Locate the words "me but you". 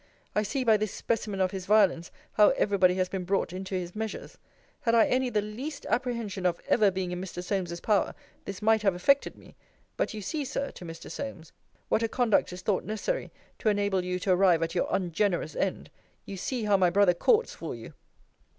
9.37-10.23